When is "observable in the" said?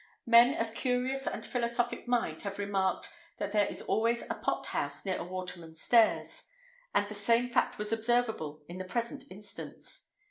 7.93-8.83